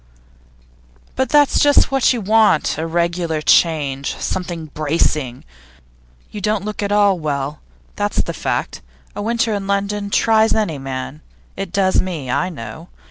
[1.15, 5.43] 'But that's just what you want a regular change, something bracing.
[6.31, 7.59] You don't look at all well,
[7.97, 8.81] that's the fact.
[9.15, 11.21] A winter in London tries any man
[11.55, 12.89] it does me, I know.